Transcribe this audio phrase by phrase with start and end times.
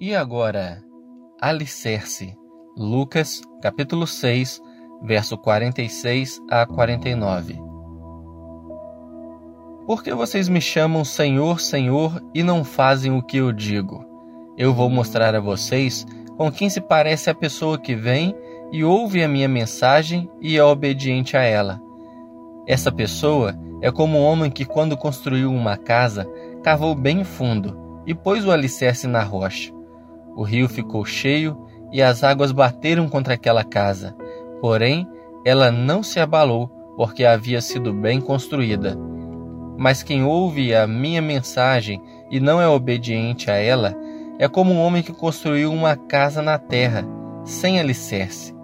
[0.00, 0.80] E agora,
[1.40, 2.32] alicerce.
[2.76, 4.62] Lucas, capítulo 6,
[5.02, 7.58] verso 46 a 49.
[9.84, 14.04] Por que vocês me chamam Senhor, Senhor e não fazem o que eu digo?
[14.56, 16.06] Eu vou mostrar a vocês
[16.36, 18.32] com quem se parece a pessoa que vem
[18.70, 21.80] e ouve a minha mensagem e é obediente a ela.
[22.68, 23.52] Essa pessoa
[23.82, 26.24] é como um homem que, quando construiu uma casa,
[26.62, 27.76] cavou bem fundo
[28.06, 29.76] e pôs o alicerce na rocha.
[30.38, 31.58] O rio ficou cheio
[31.92, 34.14] e as águas bateram contra aquela casa.
[34.60, 35.04] Porém,
[35.44, 38.96] ela não se abalou, porque havia sido bem construída.
[39.76, 42.00] Mas quem ouve a minha mensagem
[42.30, 43.96] e não é obediente a ela,
[44.38, 47.04] é como um homem que construiu uma casa na terra,
[47.42, 48.54] sem alicerce.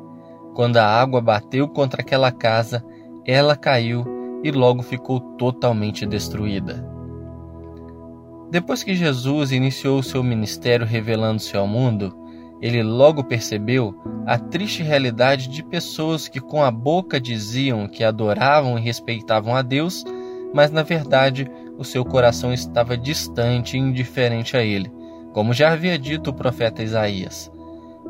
[0.55, 2.85] Quando a água bateu contra aquela casa,
[3.27, 4.05] ela caiu
[4.45, 6.94] e logo ficou totalmente destruída.
[8.55, 12.17] Depois que Jesus iniciou seu ministério revelando-se ao mundo,
[12.63, 18.79] ele logo percebeu a triste realidade de pessoas que com a boca diziam que adoravam
[18.79, 20.05] e respeitavam a Deus,
[20.55, 24.89] mas na verdade o seu coração estava distante e indiferente a ele,
[25.33, 27.51] como já havia dito o profeta Isaías.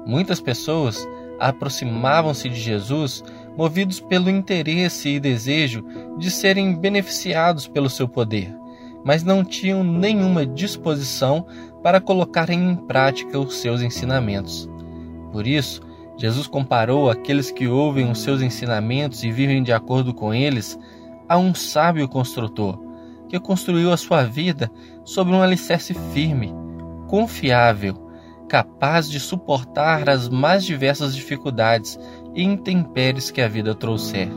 [0.07, 1.09] Muitas pessoas
[1.41, 3.25] aproximavam-se de Jesus
[3.57, 5.83] movidos pelo interesse e desejo
[6.19, 8.55] de serem beneficiados pelo seu poder
[9.05, 11.47] mas não tinham nenhuma disposição
[11.83, 14.69] para colocarem em prática os seus ensinamentos.
[15.31, 15.83] Por isso,
[16.17, 20.79] Jesus comparou aqueles que ouvem os seus ensinamentos e vivem de acordo com eles
[21.29, 22.79] a um sábio construtor,
[23.29, 24.71] que construiu a sua vida
[25.05, 26.55] sobre um alicerce firme,
[27.09, 27.95] confiável,
[28.49, 31.99] capaz de suportar as mais diversas dificuldades
[32.35, 34.29] e intempéries que a vida trouxer.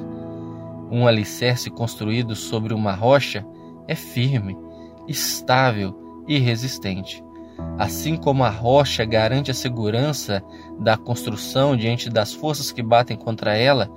[0.89, 3.45] Um alicerce construído sobre uma rocha
[3.87, 4.57] é firme,
[5.07, 7.23] estável e resistente.
[7.77, 10.43] Assim como a rocha garante a segurança
[10.79, 13.89] da construção diante das forças que batem contra ela,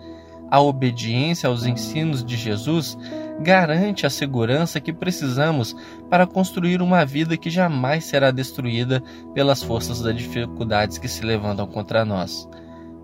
[0.51, 2.99] a obediência aos ensinos de Jesus
[3.41, 5.75] garante a segurança que precisamos
[6.11, 9.03] para construir uma vida que jamais será destruída
[9.33, 12.49] pelas forças das dificuldades que se levantam contra nós.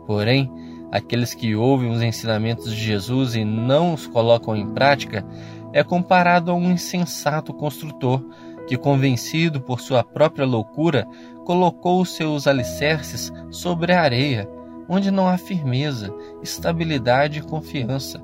[0.07, 0.51] Porém,
[0.93, 5.25] aqueles que ouvem os ensinamentos de Jesus e não os colocam em prática
[5.73, 8.23] é comparado a um insensato construtor
[8.67, 11.07] que, convencido por sua própria loucura,
[11.45, 14.49] colocou seus alicerces sobre a areia,
[14.89, 16.13] onde não há firmeza,
[16.43, 18.21] estabilidade e confiança.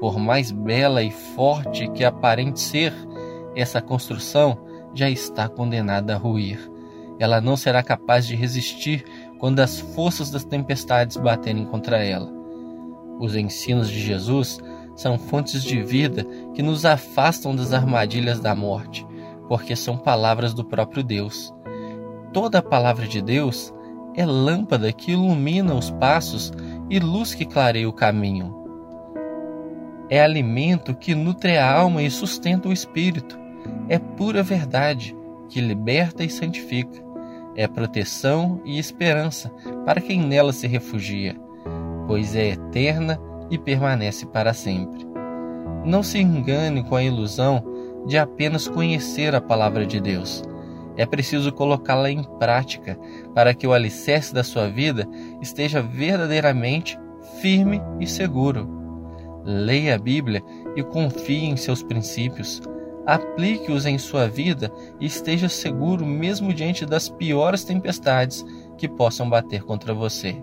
[0.00, 2.92] Por mais bela e forte que aparente ser,
[3.56, 4.58] essa construção
[4.92, 6.70] já está condenada a ruir.
[7.18, 9.04] Ela não será capaz de resistir
[9.38, 12.30] quando as forças das tempestades baterem contra ela.
[13.20, 14.60] Os ensinos de Jesus
[14.94, 16.24] são fontes de vida
[16.54, 19.06] que nos afastam das armadilhas da morte,
[19.48, 21.52] porque são palavras do próprio Deus.
[22.32, 23.72] Toda a palavra de Deus
[24.14, 26.52] é lâmpada que ilumina os passos
[26.88, 28.54] e luz que clareia o caminho.
[30.08, 33.38] É alimento que nutre a alma e sustenta o espírito.
[33.88, 35.16] É pura verdade
[35.48, 37.02] que liberta e santifica.
[37.56, 39.50] É proteção e esperança
[39.84, 41.36] para quem nela se refugia,
[42.06, 43.18] pois é eterna
[43.54, 45.06] e permanece para sempre.
[45.84, 47.62] Não se engane com a ilusão
[48.06, 50.42] de apenas conhecer a palavra de Deus.
[50.96, 52.98] É preciso colocá-la em prática
[53.34, 55.08] para que o alicerce da sua vida
[55.40, 56.98] esteja verdadeiramente
[57.40, 58.68] firme e seguro.
[59.44, 60.42] Leia a Bíblia
[60.76, 62.62] e confie em seus princípios.
[63.06, 68.44] Aplique-os em sua vida e esteja seguro mesmo diante das piores tempestades
[68.78, 70.42] que possam bater contra você.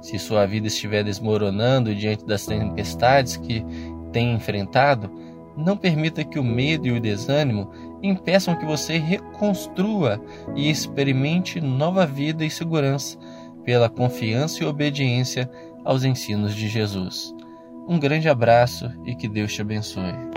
[0.00, 3.64] Se sua vida estiver desmoronando diante das tempestades que
[4.12, 5.10] tem enfrentado,
[5.56, 7.70] não permita que o medo e o desânimo
[8.02, 10.20] impeçam que você reconstrua
[10.54, 13.18] e experimente nova vida e segurança
[13.64, 15.50] pela confiança e obediência
[15.84, 17.34] aos ensinos de Jesus.
[17.88, 20.35] Um grande abraço e que Deus te abençoe.